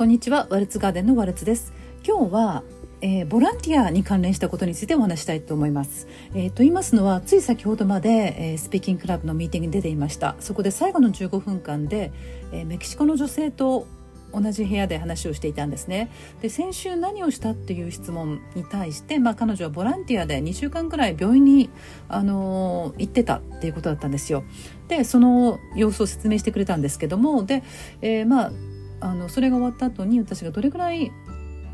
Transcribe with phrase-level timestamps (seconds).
[0.00, 0.46] こんにちは。
[0.48, 1.74] ワルツガーデンのワルツです。
[2.08, 2.62] 今日は、
[3.02, 10.36] えー、ボランティアに関連したことについてお話したいと思います、えー、と言いますのはつい先ほどまで、えー、スピーキングクラブのミーティングに出ていました。
[10.40, 12.12] そこで最後の15分間で、
[12.50, 13.86] えー、メキシコの女性と
[14.32, 16.10] 同じ部屋で話をしていたんですね。
[16.40, 21.68] で先週何をしたっていう質問に対して、まあ、彼女はボランティアで2週間くらい病院に、
[22.08, 24.44] あのー、行ってたっていうことだったんですよ。
[24.88, 27.62] でその様子を説明してくれたんですけどもで、
[28.00, 28.52] えー、まあ
[29.00, 31.12] あのそれが終わった後に私がどれぐらい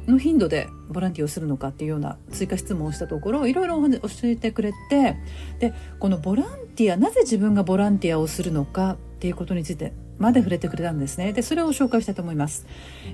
[0.06, 5.16] の頻度でボランティアをするのかっていうような追加質問をしたところいろいろ教えてくれて
[5.58, 12.66] でこのボランティアなぜ自分がボランティアをするのかっていうことについてまで触れてくれたんですねでそれを紹介したいと思います。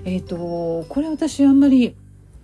[0.05, 1.95] えーと、これ私あんまり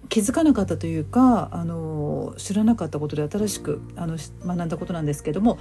[0.10, 5.60] 気づかなかったというかあの知らなかったことで新しくあの学んだことなんですけども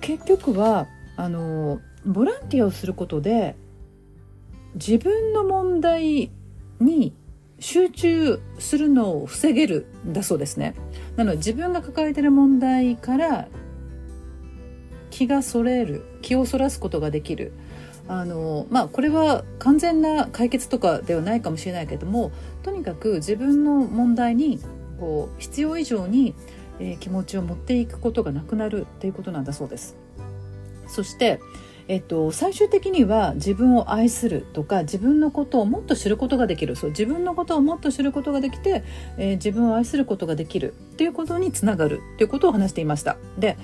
[0.00, 3.56] 結局はあのボランティアをすることで
[4.78, 6.30] 自分の問題
[6.80, 7.12] に
[7.60, 10.74] 集中するのを防げるんだそうですね。
[11.16, 13.48] なので自分が抱えてる問題から
[15.10, 17.52] 気がそれる気をそらすことができる
[18.06, 22.30] あのまあこれは完全な解決とかではないかもしれないけども
[22.62, 24.60] とにかく自分の問題に
[25.00, 26.34] こう必要以上に、
[26.78, 29.96] えー、気持ちを持っていくことがなくなるっていうことなんだそうです。
[30.86, 31.40] そして
[31.88, 38.84] えっと、最終的には自分を愛するとか自分のことをもっと知ることができるそう自分のことをもっと知ることができて、
[39.16, 43.56] えー、自分を愛することができるっていうことにつながるっていうことを話していましたで、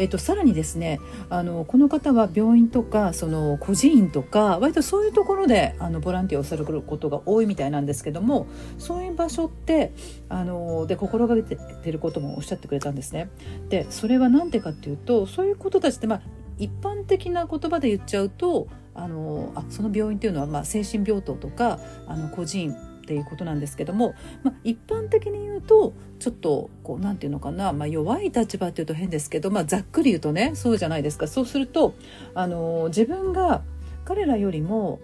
[0.00, 0.98] えっと、さらにですね
[1.30, 9.92] あのこの方は病院とかその孤児院とか割とそういうところであのボランティアをされることが多いみたいなんですけどもそういう場所って
[10.28, 13.30] あので心がけてることもおっしゃってくれたんですね。
[13.68, 16.20] でそれは何でかっていうとそういうことたちって、まあ、
[16.58, 22.76] 一般的な言葉で言っちゃうとあのあその病院っていうのは、まあ、精神病棟とかあの個人っ
[23.08, 31.26] ていうことなんですけども、まあ、一般的に言うとちょっとこうなんていうのかな、まあ、弱い立場っていうと変ですけど、まあ、ざっくり言うとねそうじゃないですか。
[31.26, 31.94] そうすると
[32.34, 33.62] あの自分が
[34.04, 35.00] 彼らよりも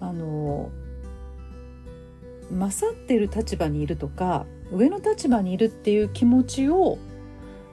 [0.00, 0.70] あの
[2.50, 6.98] 勝っている立場にいるとか上の立場にいるっていう気持ちを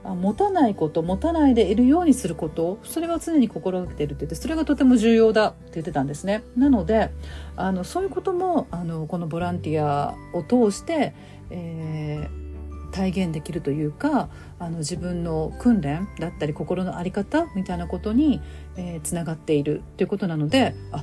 [0.04, 6.42] 持たないこと持たないでいるようにすることそれは常に心がけているって言ってそれがとても重要だって言ってたんですね。
[6.56, 7.10] なので
[7.56, 11.14] あのそういうこともあのこのボランティアを通して、
[11.50, 18.40] えー、体現できるというかあの自分の訓練だったり心の在り方みたいなことに、
[18.76, 21.02] えー、つながっているということなのであ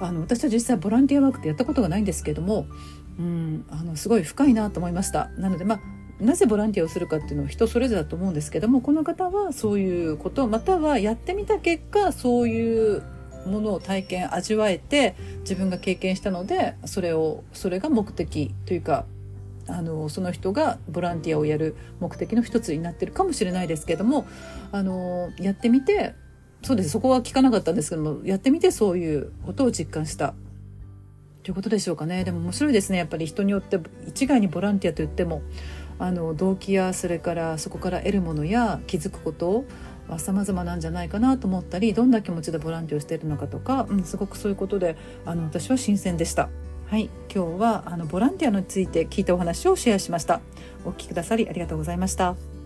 [0.00, 2.66] あの私は実際ボランティアワークってやったことがないんですけども
[3.18, 5.28] うん、あのすごい深いなと思いました。
[5.36, 5.80] なのでまあ
[6.22, 13.02] なぜボランティアをするかっていうのは人それぞれだと思うんですけどもこの方はそういうことまたはやってみた結果そういう
[13.46, 19.04] ものを体験味わえて自分が経験したのでそれをそれが目的というか
[19.68, 24.26] あのその人がボランティアをやる目的の一つになってるかもしれないですけども
[24.70, 26.14] あのやってみて
[26.62, 26.90] そうです。
[26.90, 30.34] そこは聞かなかったんですけどもやってみてそういうことを実感した。
[31.42, 32.22] ということでしょうかね。
[32.22, 32.98] でも面白いですね。
[32.98, 35.42] やっぱり人によって一概にボランティアと言っても
[36.02, 39.64] あの動機やそれからそこから得るものや気づくこと
[40.08, 46.48] は様々なんじゃないかなと思ったりどんな気持ちでボランティアをしているのかとか、うん、すごくそういうことであの私は新鮮でした。
[46.86, 50.40] はい、今日はあのボランティアについて聞いたお話をシェアしました。
[50.84, 52.61] お聞きくださりありがとうございました。